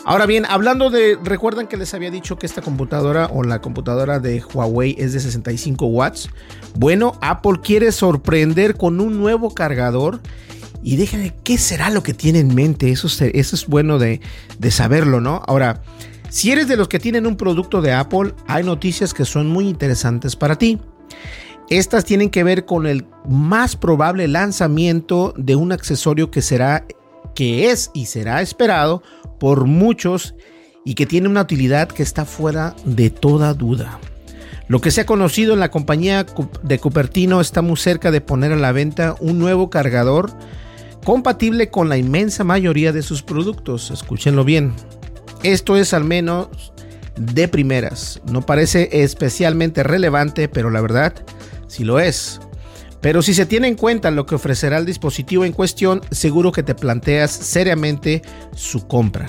Ahora 0.09 0.25
bien, 0.25 0.45
hablando 0.47 0.89
de, 0.89 1.17
recuerdan 1.21 1.67
que 1.67 1.75
les 1.75 1.93
había 1.93 2.09
dicho 2.09 2.37
que 2.37 2.45
esta 2.45 2.61
computadora 2.61 3.25
o 3.25 3.43
la 3.43 3.59
computadora 3.59 4.21
de 4.21 4.41
Huawei 4.41 4.95
es 4.97 5.11
de 5.11 5.19
65 5.19 5.85
watts. 5.85 6.29
Bueno, 6.75 7.19
Apple 7.21 7.59
quiere 7.61 7.91
sorprender 7.91 8.77
con 8.77 9.01
un 9.01 9.17
nuevo 9.17 9.53
cargador. 9.53 10.21
Y 10.81 10.95
déjenme, 10.95 11.35
¿qué 11.43 11.57
será 11.57 11.89
lo 11.89 12.03
que 12.03 12.13
tiene 12.13 12.39
en 12.39 12.55
mente? 12.55 12.89
Eso, 12.89 13.09
es 13.21 13.67
bueno 13.67 13.99
de 13.99 14.21
saberlo, 14.69 15.19
¿no? 15.19 15.41
Ahora, 15.45 15.81
si 16.29 16.53
eres 16.53 16.69
de 16.69 16.77
los 16.77 16.87
que 16.87 16.99
tienen 16.99 17.27
un 17.27 17.35
producto 17.35 17.81
de 17.81 17.91
Apple, 17.91 18.33
hay 18.47 18.63
noticias 18.63 19.13
que 19.13 19.25
son 19.25 19.47
muy 19.49 19.67
interesantes 19.67 20.37
para 20.37 20.57
ti. 20.57 20.79
Estas 21.69 22.05
tienen 22.05 22.29
que 22.29 22.45
ver 22.45 22.63
con 22.63 22.87
el 22.87 23.05
más 23.27 23.75
probable 23.75 24.29
lanzamiento 24.29 25.33
de 25.35 25.57
un 25.57 25.73
accesorio 25.73 26.31
que 26.31 26.41
será 26.41 26.85
que 27.37 27.69
es 27.69 27.91
y 27.93 28.07
será 28.07 28.41
esperado 28.41 29.03
por 29.39 29.65
muchos 29.65 30.35
y 30.85 30.95
que 30.95 31.05
tiene 31.05 31.27
una 31.27 31.41
utilidad 31.41 31.89
que 31.89 32.03
está 32.03 32.25
fuera 32.25 32.75
de 32.85 33.09
toda 33.09 33.53
duda. 33.53 33.99
Lo 34.67 34.81
que 34.81 34.91
se 34.91 35.01
ha 35.01 35.05
conocido 35.05 35.53
en 35.53 35.59
la 35.59 35.71
compañía 35.71 36.25
de 36.63 36.79
Cupertino 36.79 37.39
está 37.39 37.61
muy 37.61 37.77
cerca 37.77 38.11
de 38.11 38.21
poner 38.21 38.51
a 38.51 38.57
la 38.57 38.73
venta 38.73 39.15
un 39.19 39.39
nuevo 39.39 39.69
cargador 39.69 40.31
compatible 41.05 41.69
con 41.69 41.87
la 41.87 41.97
inmensa 41.97 42.43
mayoría 42.43 42.91
de 42.91 43.01
sus 43.01 43.23
productos. 43.23 43.91
Escúchenlo 43.91 44.43
bien. 44.43 44.73
Esto 45.43 45.77
es 45.77 45.93
al 45.93 46.03
menos 46.03 46.73
de 47.15 47.47
primeras. 47.47 48.21
No 48.29 48.45
parece 48.45 48.89
especialmente 49.03 49.83
relevante, 49.83 50.49
pero 50.49 50.69
la 50.69 50.81
verdad 50.81 51.13
sí 51.67 51.83
lo 51.83 51.99
es. 51.99 52.41
Pero 53.01 53.21
si 53.21 53.33
se 53.33 53.45
tiene 53.45 53.67
en 53.67 53.75
cuenta 53.75 54.11
lo 54.11 54.25
que 54.25 54.35
ofrecerá 54.35 54.77
el 54.77 54.85
dispositivo 54.85 55.45
en 55.45 55.53
cuestión, 55.53 56.01
seguro 56.11 56.51
que 56.51 56.63
te 56.63 56.75
planteas 56.75 57.31
seriamente 57.31 58.21
su 58.55 58.87
compra. 58.87 59.27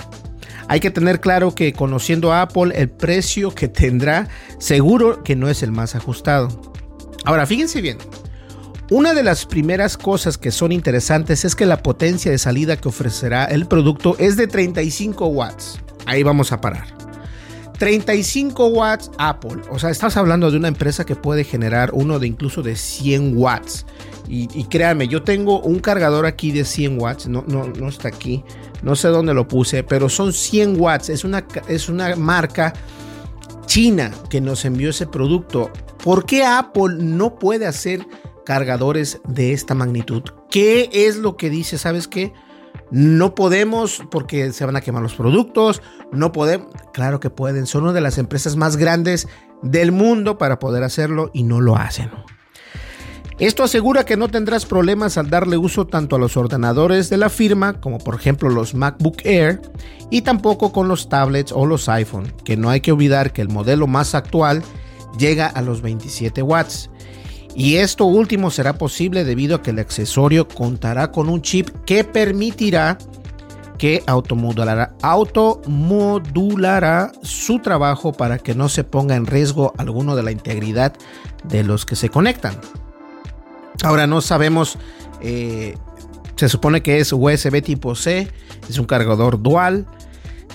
Hay 0.67 0.79
que 0.79 0.91
tener 0.91 1.19
claro 1.19 1.55
que 1.55 1.73
conociendo 1.73 2.31
a 2.31 2.43
Apple, 2.43 2.73
el 2.75 2.89
precio 2.89 3.51
que 3.51 3.67
tendrá 3.67 4.27
seguro 4.59 5.23
que 5.23 5.35
no 5.35 5.49
es 5.49 5.63
el 5.63 5.71
más 5.71 5.95
ajustado. 5.95 6.73
Ahora, 7.25 7.45
fíjense 7.45 7.81
bien. 7.81 7.97
Una 8.91 9.13
de 9.13 9.21
las 9.21 9.45
primeras 9.45 9.97
cosas 9.97 10.37
que 10.37 10.51
son 10.51 10.71
interesantes 10.71 11.45
es 11.45 11.55
que 11.55 11.67
la 11.67 11.83
potencia 11.83 12.31
de 12.31 12.39
salida 12.39 12.77
que 12.77 12.87
ofrecerá 12.87 13.45
el 13.45 13.67
producto 13.67 14.15
es 14.17 14.35
de 14.35 14.47
35 14.47 15.27
watts. 15.27 15.79
Ahí 16.07 16.23
vamos 16.23 16.51
a 16.51 16.59
parar. 16.59 16.87
35 17.79 18.67
watts 18.67 19.09
Apple. 19.17 19.61
O 19.71 19.79
sea, 19.79 19.89
estás 19.89 20.17
hablando 20.17 20.51
de 20.51 20.57
una 20.57 20.67
empresa 20.67 21.05
que 21.05 21.15
puede 21.15 21.45
generar 21.45 21.91
uno 21.93 22.19
de 22.19 22.27
incluso 22.27 22.61
de 22.61 22.75
100 22.75 23.37
watts. 23.37 23.85
Y, 24.31 24.65
créanme, 24.65 25.07
yo 25.07 25.23
tengo 25.23 25.59
un 25.59 25.79
cargador 25.79 26.27
aquí 26.27 26.51
de 26.51 26.63
100 26.63 27.01
watts. 27.01 27.27
No, 27.27 27.43
no, 27.47 27.65
no 27.65 27.89
está 27.89 28.09
aquí. 28.09 28.43
No 28.83 28.95
sé 28.95 29.07
dónde 29.07 29.33
lo 29.33 29.47
puse, 29.47 29.81
pero 29.83 30.07
son 30.07 30.33
100 30.33 30.79
watts. 30.79 31.09
Es 31.09 31.23
una, 31.23 31.47
es 31.67 31.89
una 31.89 32.15
marca 32.15 32.73
china 33.65 34.11
que 34.29 34.39
nos 34.39 34.65
envió 34.65 34.91
ese 34.91 35.07
producto. 35.07 35.71
¿Por 36.03 36.27
qué 36.27 36.43
Apple 36.45 36.97
no 36.99 37.39
puede 37.39 37.65
hacer 37.65 38.05
cargadores 38.45 39.19
de 39.27 39.53
esta 39.53 39.73
magnitud? 39.73 40.21
¿Qué 40.51 40.89
es 40.91 41.15
lo 41.15 41.35
que 41.35 41.49
dice? 41.49 41.79
¿Sabes 41.79 42.07
qué? 42.07 42.33
No 42.91 43.35
podemos 43.35 44.01
porque 44.09 44.51
se 44.51 44.65
van 44.65 44.75
a 44.75 44.81
quemar 44.81 45.03
los 45.03 45.15
productos, 45.15 45.81
no 46.11 46.31
podemos, 46.31 46.67
claro 46.93 47.19
que 47.19 47.29
pueden, 47.29 47.67
son 47.67 47.83
una 47.83 47.93
de 47.93 48.01
las 48.01 48.17
empresas 48.17 48.55
más 48.55 48.77
grandes 48.77 49.27
del 49.61 49.91
mundo 49.91 50.37
para 50.37 50.59
poder 50.59 50.83
hacerlo 50.83 51.29
y 51.33 51.43
no 51.43 51.61
lo 51.61 51.75
hacen. 51.75 52.09
Esto 53.39 53.63
asegura 53.63 54.03
que 54.03 54.17
no 54.17 54.27
tendrás 54.27 54.65
problemas 54.65 55.17
al 55.17 55.29
darle 55.29 55.55
uso 55.55 55.87
tanto 55.87 56.17
a 56.17 56.19
los 56.19 56.35
ordenadores 56.35 57.09
de 57.09 57.15
la 57.15 57.29
firma, 57.29 57.79
como 57.79 57.97
por 57.97 58.15
ejemplo 58.15 58.49
los 58.49 58.73
MacBook 58.73 59.21
Air, 59.23 59.61
y 60.09 60.23
tampoco 60.23 60.73
con 60.73 60.89
los 60.89 61.07
tablets 61.07 61.53
o 61.53 61.65
los 61.65 61.87
iPhone, 61.87 62.33
que 62.43 62.57
no 62.57 62.69
hay 62.69 62.81
que 62.81 62.91
olvidar 62.91 63.31
que 63.31 63.41
el 63.41 63.47
modelo 63.47 63.87
más 63.87 64.13
actual 64.13 64.61
llega 65.17 65.47
a 65.47 65.61
los 65.61 65.81
27 65.81 66.41
watts. 66.41 66.89
Y 67.55 67.77
esto 67.77 68.05
último 68.05 68.51
será 68.51 68.77
posible 68.77 69.23
debido 69.23 69.55
a 69.55 69.61
que 69.61 69.71
el 69.71 69.79
accesorio 69.79 70.47
contará 70.47 71.11
con 71.11 71.29
un 71.29 71.41
chip 71.41 71.69
que 71.85 72.03
permitirá 72.03 72.97
que 73.79 74.03
automodulará, 74.05 74.93
automodulará 75.01 77.11
su 77.23 77.59
trabajo 77.59 78.11
para 78.11 78.37
que 78.37 78.53
no 78.53 78.69
se 78.69 78.83
ponga 78.83 79.15
en 79.15 79.25
riesgo 79.25 79.73
alguno 79.77 80.17
de 80.17 80.23
la 80.23 80.31
integridad 80.31 80.93
de 81.45 81.63
los 81.63 81.85
que 81.85 81.95
se 81.95 82.09
conectan. 82.09 82.59
Ahora 83.81 84.05
no 84.05 84.21
sabemos, 84.21 84.77
eh, 85.21 85.75
se 86.35 86.49
supone 86.49 86.83
que 86.83 86.99
es 86.99 87.13
USB 87.13 87.63
tipo 87.63 87.95
C, 87.95 88.27
es 88.69 88.77
un 88.77 88.85
cargador 88.85 89.41
dual. 89.41 89.87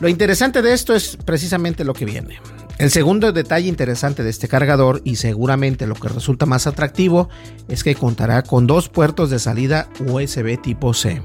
Lo 0.01 0.09
interesante 0.09 0.61
de 0.61 0.75
esto 0.75 0.95
es 0.95 1.17
precisamente 1.25 1.85
lo 1.85 1.95
que 1.95 2.05
viene. 2.05 2.39
El 2.79 2.91
segundo 2.91 3.31
detalle 3.31 3.69
interesante 3.69 4.25
de 4.25 4.31
este 4.31 4.49
cargador 4.49 5.01
y 5.05 5.17
seguramente 5.17 5.87
lo 5.87 5.95
que 5.95 6.09
resulta 6.09 6.45
más 6.45 6.67
atractivo 6.67 7.29
es 7.69 7.85
que 7.85 7.95
contará 7.95 8.43
con 8.43 8.67
dos 8.67 8.89
puertos 8.89 9.31
de 9.31 9.39
salida 9.39 9.89
USB 10.01 10.61
tipo 10.61 10.93
C. 10.93 11.23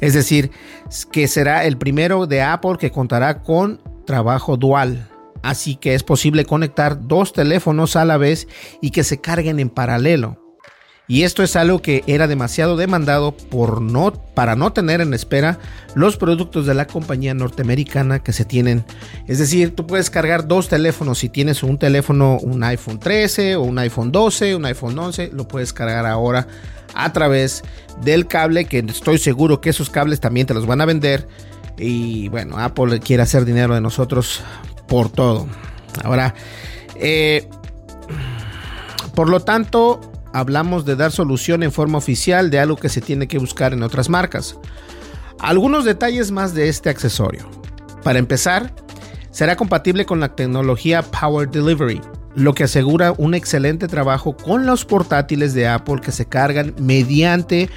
Es 0.00 0.14
decir, 0.14 0.50
que 1.12 1.28
será 1.28 1.64
el 1.64 1.78
primero 1.78 2.26
de 2.26 2.42
Apple 2.42 2.76
que 2.78 2.90
contará 2.90 3.42
con 3.42 3.80
trabajo 4.04 4.56
dual. 4.56 5.08
Así 5.42 5.76
que 5.76 5.94
es 5.94 6.02
posible 6.02 6.44
conectar 6.44 7.06
dos 7.06 7.32
teléfonos 7.32 7.94
a 7.94 8.04
la 8.04 8.16
vez 8.16 8.48
y 8.82 8.90
que 8.90 9.04
se 9.04 9.20
carguen 9.20 9.60
en 9.60 9.70
paralelo. 9.70 10.39
Y 11.10 11.24
esto 11.24 11.42
es 11.42 11.56
algo 11.56 11.82
que 11.82 12.04
era 12.06 12.28
demasiado 12.28 12.76
demandado 12.76 13.32
por 13.32 13.82
no, 13.82 14.12
para 14.12 14.54
no 14.54 14.72
tener 14.72 15.00
en 15.00 15.12
espera 15.12 15.58
los 15.96 16.16
productos 16.16 16.66
de 16.66 16.74
la 16.74 16.86
compañía 16.86 17.34
norteamericana 17.34 18.20
que 18.20 18.32
se 18.32 18.44
tienen. 18.44 18.84
Es 19.26 19.40
decir, 19.40 19.74
tú 19.74 19.88
puedes 19.88 20.08
cargar 20.08 20.46
dos 20.46 20.68
teléfonos. 20.68 21.18
Si 21.18 21.28
tienes 21.28 21.64
un 21.64 21.78
teléfono, 21.78 22.38
un 22.38 22.62
iPhone 22.62 23.00
13 23.00 23.56
o 23.56 23.62
un 23.62 23.80
iPhone 23.80 24.12
12, 24.12 24.54
un 24.54 24.64
iPhone 24.66 24.96
11, 24.96 25.30
lo 25.32 25.48
puedes 25.48 25.72
cargar 25.72 26.06
ahora 26.06 26.46
a 26.94 27.12
través 27.12 27.64
del 28.04 28.28
cable, 28.28 28.66
que 28.66 28.78
estoy 28.78 29.18
seguro 29.18 29.60
que 29.60 29.70
esos 29.70 29.90
cables 29.90 30.20
también 30.20 30.46
te 30.46 30.54
los 30.54 30.64
van 30.64 30.80
a 30.80 30.86
vender. 30.86 31.26
Y 31.76 32.28
bueno, 32.28 32.56
Apple 32.56 33.00
quiere 33.00 33.24
hacer 33.24 33.44
dinero 33.44 33.74
de 33.74 33.80
nosotros 33.80 34.42
por 34.86 35.10
todo. 35.10 35.48
Ahora, 36.04 36.36
eh, 36.94 37.48
por 39.16 39.28
lo 39.28 39.40
tanto, 39.40 40.09
hablamos 40.32 40.84
de 40.84 40.96
dar 40.96 41.12
solución 41.12 41.62
en 41.62 41.72
forma 41.72 41.98
oficial 41.98 42.50
de 42.50 42.60
algo 42.60 42.76
que 42.76 42.88
se 42.88 43.00
tiene 43.00 43.28
que 43.28 43.38
buscar 43.38 43.72
en 43.72 43.82
otras 43.82 44.08
marcas. 44.08 44.56
Algunos 45.38 45.84
detalles 45.84 46.30
más 46.30 46.54
de 46.54 46.68
este 46.68 46.90
accesorio. 46.90 47.48
Para 48.02 48.18
empezar, 48.18 48.74
será 49.30 49.56
compatible 49.56 50.04
con 50.04 50.20
la 50.20 50.34
tecnología 50.34 51.02
Power 51.02 51.50
Delivery, 51.50 52.00
lo 52.34 52.54
que 52.54 52.64
asegura 52.64 53.12
un 53.16 53.34
excelente 53.34 53.88
trabajo 53.88 54.36
con 54.36 54.66
los 54.66 54.84
portátiles 54.84 55.54
de 55.54 55.68
Apple 55.68 56.00
que 56.02 56.12
se 56.12 56.26
cargan 56.26 56.74
mediante 56.78 57.68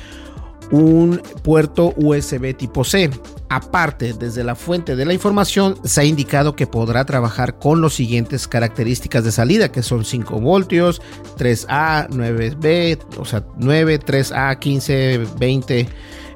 un 0.72 1.22
puerto 1.44 1.94
USB 1.98 2.56
tipo 2.56 2.84
C. 2.84 3.10
Aparte, 3.50 4.14
desde 4.14 4.44
la 4.44 4.56
fuente 4.56 4.96
de 4.96 5.06
la 5.06 5.14
información 5.14 5.78
se 5.84 6.02
ha 6.02 6.06
indicado 6.06 6.56
que 6.56 6.66
podrá 6.66 7.06
trabajar 7.06 7.60
con 7.60 7.82
las 7.82 7.94
siguientes 7.94 8.48
características 8.48 9.24
de 9.24 9.32
salida, 9.32 9.72
que 9.72 9.84
son 9.84 10.06
5 10.06 10.40
voltios, 10.40 11.02
3A, 11.38 12.10
9B, 12.10 13.00
o 13.18 13.26
sea, 13.26 13.46
9, 13.58 14.00
3A, 14.00 14.58
15, 14.58 15.28
20. 15.38 15.90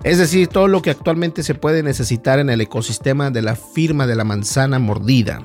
Es 0.03 0.19
decir, 0.19 0.47
todo 0.47 0.67
lo 0.67 0.81
que 0.81 0.91
actualmente 0.91 1.41
se 1.41 1.55
puede 1.55 1.81
necesitar 1.81 2.39
en 2.39 2.49
el 2.49 2.61
ecosistema 2.61 3.31
de 3.31 3.41
la 3.41 3.55
firma 3.55 4.05
de 4.05 4.15
la 4.15 4.23
manzana 4.23 4.77
mordida. 4.77 5.41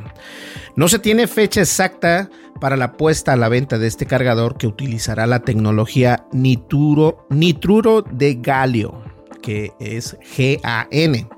No 0.77 0.89
se 0.89 0.99
tiene 0.99 1.27
fecha 1.27 1.61
exacta 1.61 2.31
para 2.63 2.77
la 2.77 2.93
puesta 2.93 3.33
a 3.33 3.37
la 3.37 3.49
venta 3.49 3.77
de 3.77 3.89
este 3.89 4.07
cargador 4.07 4.57
que 4.57 4.69
utilizará 4.69 5.27
la 5.27 5.41
tecnología 5.41 6.29
nitruro, 6.31 7.27
nitruro 7.29 8.03
de 8.03 8.37
galio. 8.37 9.03
que 9.43 9.73
es 9.81 10.17
GAN. 10.37 11.29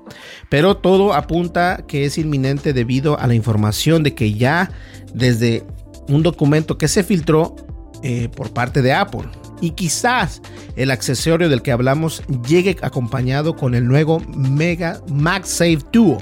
Pero 0.51 0.77
todo 0.77 1.15
apunta 1.15 1.83
que 1.87 2.05
es 2.05 2.19
inminente 2.19 2.73
debido 2.73 3.19
a 3.19 3.25
la 3.25 3.33
información 3.33 4.03
de 4.03 4.13
que 4.13 4.35
ya 4.35 4.69
desde 5.15 5.65
un 6.07 6.21
documento 6.21 6.77
que 6.77 6.87
se 6.87 7.03
filtró 7.03 7.55
eh, 8.03 8.29
por 8.29 8.53
parte 8.53 8.83
de 8.83 8.93
Apple. 8.93 9.27
Y 9.61 9.71
quizás 9.71 10.41
el 10.75 10.91
accesorio 10.91 11.49
del 11.49 11.61
que 11.61 11.71
hablamos 11.71 12.23
llegue 12.47 12.77
acompañado 12.81 13.55
con 13.55 13.75
el 13.75 13.87
nuevo 13.87 14.19
Mega 14.35 15.01
MagSafe 15.09 15.79
Duo, 15.91 16.21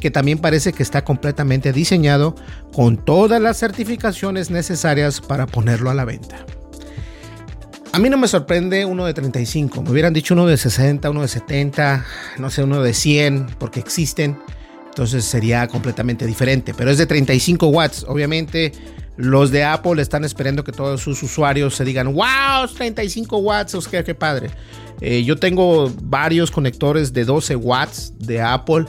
que 0.00 0.10
también 0.10 0.38
parece 0.38 0.72
que 0.72 0.82
está 0.82 1.02
completamente 1.02 1.72
diseñado 1.72 2.34
con 2.72 2.96
todas 2.96 3.40
las 3.40 3.58
certificaciones 3.58 4.50
necesarias 4.50 5.20
para 5.20 5.46
ponerlo 5.46 5.90
a 5.90 5.94
la 5.94 6.04
venta. 6.04 6.44
A 7.92 7.98
mí 8.00 8.10
no 8.10 8.18
me 8.18 8.26
sorprende 8.26 8.84
uno 8.84 9.06
de 9.06 9.14
35, 9.14 9.82
me 9.82 9.90
hubieran 9.92 10.12
dicho 10.12 10.34
uno 10.34 10.46
de 10.46 10.56
60, 10.56 11.08
uno 11.10 11.22
de 11.22 11.28
70, 11.28 12.04
no 12.38 12.50
sé, 12.50 12.64
uno 12.64 12.82
de 12.82 12.92
100, 12.92 13.46
porque 13.58 13.78
existen, 13.78 14.36
entonces 14.88 15.24
sería 15.24 15.68
completamente 15.68 16.26
diferente, 16.26 16.74
pero 16.74 16.90
es 16.90 16.98
de 16.98 17.06
35 17.06 17.68
watts, 17.68 18.04
obviamente 18.08 18.72
los 19.16 19.50
de 19.50 19.64
Apple 19.64 20.00
están 20.02 20.24
esperando 20.24 20.64
que 20.64 20.72
todos 20.72 21.00
sus 21.00 21.22
usuarios 21.22 21.74
se 21.74 21.84
digan, 21.84 22.12
wow, 22.14 22.66
35 22.74 23.38
watts, 23.38 23.88
qué, 23.88 24.02
qué 24.02 24.14
padre. 24.14 24.50
Eh, 25.00 25.24
yo 25.24 25.36
tengo 25.36 25.92
varios 26.02 26.50
conectores 26.50 27.12
de 27.12 27.24
12 27.24 27.56
watts 27.56 28.14
de 28.18 28.40
Apple. 28.40 28.86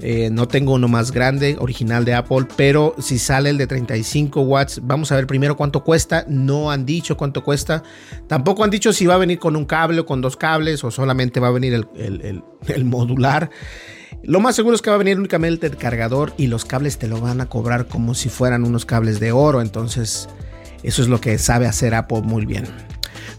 Eh, 0.00 0.30
no 0.30 0.46
tengo 0.46 0.74
uno 0.74 0.86
más 0.86 1.10
grande, 1.10 1.56
original 1.58 2.04
de 2.04 2.14
Apple, 2.14 2.46
pero 2.56 2.94
si 3.00 3.18
sale 3.18 3.50
el 3.50 3.58
de 3.58 3.66
35 3.66 4.40
watts, 4.42 4.80
vamos 4.84 5.10
a 5.10 5.16
ver 5.16 5.26
primero 5.26 5.56
cuánto 5.56 5.82
cuesta. 5.82 6.24
No 6.28 6.70
han 6.70 6.86
dicho 6.86 7.16
cuánto 7.16 7.42
cuesta. 7.42 7.82
Tampoco 8.28 8.64
han 8.64 8.70
dicho 8.70 8.92
si 8.92 9.06
va 9.06 9.14
a 9.14 9.18
venir 9.18 9.38
con 9.38 9.56
un 9.56 9.64
cable 9.64 10.00
o 10.00 10.06
con 10.06 10.20
dos 10.20 10.36
cables 10.36 10.84
o 10.84 10.90
solamente 10.90 11.40
va 11.40 11.48
a 11.48 11.52
venir 11.52 11.74
el, 11.74 12.42
el 12.68 12.84
modular. 12.84 13.50
Lo 14.22 14.40
más 14.40 14.56
seguro 14.56 14.74
es 14.74 14.82
que 14.82 14.90
va 14.90 14.96
a 14.96 14.98
venir 14.98 15.18
únicamente 15.18 15.66
el 15.66 15.76
cargador 15.76 16.32
y 16.36 16.46
los 16.46 16.64
cables 16.64 16.98
te 16.98 17.08
lo 17.08 17.20
van 17.20 17.40
a 17.40 17.46
cobrar 17.46 17.86
como 17.86 18.14
si 18.14 18.28
fueran 18.28 18.64
unos 18.64 18.84
cables 18.84 19.20
de 19.20 19.32
oro. 19.32 19.60
Entonces, 19.60 20.28
eso 20.82 21.02
es 21.02 21.08
lo 21.08 21.20
que 21.20 21.38
sabe 21.38 21.66
hacer 21.66 21.94
Apple 21.94 22.22
muy 22.22 22.46
bien. 22.46 22.66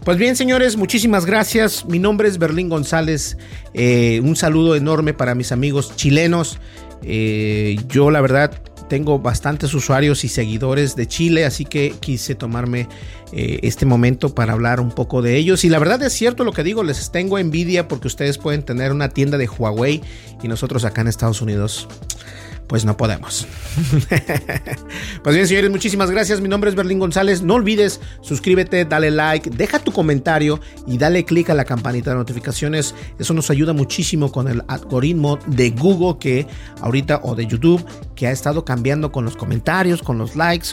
Pues 0.04 0.16
bien, 0.16 0.34
señores, 0.34 0.76
muchísimas 0.76 1.26
gracias. 1.26 1.84
Mi 1.84 1.98
nombre 1.98 2.28
es 2.28 2.38
Berlín 2.38 2.68
González. 2.68 3.36
Eh, 3.74 4.20
un 4.24 4.34
saludo 4.34 4.74
enorme 4.74 5.12
para 5.12 5.34
mis 5.34 5.52
amigos 5.52 5.94
chilenos. 5.96 6.58
Eh, 7.02 7.78
yo, 7.88 8.10
la 8.10 8.20
verdad, 8.20 8.62
tengo 8.90 9.20
bastantes 9.20 9.72
usuarios 9.72 10.24
y 10.24 10.28
seguidores 10.28 10.96
de 10.96 11.06
Chile, 11.06 11.44
así 11.44 11.64
que 11.64 11.94
quise 12.00 12.34
tomarme 12.34 12.88
eh, 13.32 13.60
este 13.62 13.86
momento 13.86 14.34
para 14.34 14.52
hablar 14.52 14.80
un 14.80 14.90
poco 14.90 15.22
de 15.22 15.36
ellos. 15.36 15.64
Y 15.64 15.68
la 15.68 15.78
verdad 15.78 16.02
es 16.02 16.12
cierto 16.12 16.42
lo 16.42 16.52
que 16.52 16.64
digo, 16.64 16.82
les 16.82 17.12
tengo 17.12 17.38
envidia 17.38 17.86
porque 17.86 18.08
ustedes 18.08 18.36
pueden 18.36 18.64
tener 18.64 18.90
una 18.90 19.08
tienda 19.08 19.38
de 19.38 19.46
Huawei 19.48 20.02
y 20.42 20.48
nosotros 20.48 20.84
acá 20.84 21.02
en 21.02 21.06
Estados 21.06 21.40
Unidos 21.40 21.86
pues 22.70 22.84
no 22.84 22.96
podemos. 22.96 23.48
pues 25.24 25.34
bien, 25.34 25.48
señores, 25.48 25.70
muchísimas 25.72 26.08
gracias. 26.08 26.40
Mi 26.40 26.48
nombre 26.48 26.70
es 26.70 26.76
Berlín 26.76 27.00
González. 27.00 27.42
No 27.42 27.54
olvides, 27.54 28.00
suscríbete, 28.20 28.84
dale 28.84 29.10
like, 29.10 29.50
deja 29.50 29.80
tu 29.80 29.90
comentario 29.90 30.60
y 30.86 30.96
dale 30.96 31.24
click 31.24 31.50
a 31.50 31.54
la 31.54 31.64
campanita 31.64 32.10
de 32.10 32.16
notificaciones. 32.18 32.94
Eso 33.18 33.34
nos 33.34 33.50
ayuda 33.50 33.72
muchísimo 33.72 34.30
con 34.30 34.46
el 34.46 34.62
algoritmo 34.68 35.40
de 35.48 35.70
Google 35.70 36.18
que 36.20 36.46
ahorita 36.80 37.22
o 37.24 37.34
de 37.34 37.48
YouTube 37.48 37.84
que 38.14 38.28
ha 38.28 38.30
estado 38.30 38.64
cambiando 38.64 39.10
con 39.10 39.24
los 39.24 39.36
comentarios, 39.36 40.00
con 40.00 40.16
los 40.16 40.36
likes. 40.36 40.68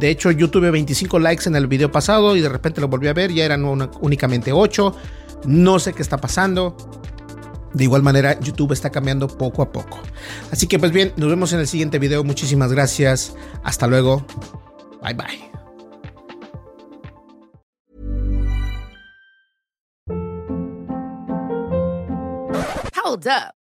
De 0.00 0.10
hecho, 0.10 0.32
yo 0.32 0.50
tuve 0.50 0.72
25 0.72 1.20
likes 1.20 1.48
en 1.48 1.54
el 1.54 1.68
video 1.68 1.92
pasado 1.92 2.34
y 2.34 2.40
de 2.40 2.48
repente 2.48 2.80
lo 2.80 2.88
volví 2.88 3.06
a 3.06 3.12
ver, 3.12 3.32
ya 3.32 3.44
eran 3.44 3.64
únicamente 4.00 4.50
8. 4.50 4.96
No 5.44 5.78
sé 5.78 5.92
qué 5.92 6.02
está 6.02 6.16
pasando 6.16 6.76
de 7.74 7.84
igual 7.84 8.02
manera, 8.02 8.38
YouTube 8.40 8.72
está 8.72 8.90
cambiando 8.90 9.28
poco 9.28 9.62
a 9.62 9.72
poco. 9.72 10.00
Así 10.50 10.66
que 10.66 10.78
pues 10.78 10.92
bien, 10.92 11.12
nos 11.16 11.28
vemos 11.28 11.52
en 11.52 11.60
el 11.60 11.66
siguiente 11.66 11.98
video. 11.98 12.24
Muchísimas 12.24 12.72
gracias. 12.72 13.34
Hasta 13.64 13.86
luego. 13.86 14.26
Bye 15.02 15.14
bye. 15.14 15.52
Hold 23.04 23.26
up. 23.26 23.61